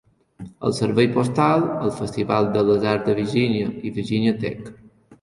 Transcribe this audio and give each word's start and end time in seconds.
El 0.69 0.71
servei 0.77 1.09
postal, 1.17 1.67
el 1.89 1.93
festival 1.99 2.51
de 2.57 2.65
les 2.73 2.91
arts 2.95 3.09
de 3.13 3.19
Virgínia 3.23 3.71
i 3.91 3.97
Virginia 4.03 4.39
Tech. 4.45 4.71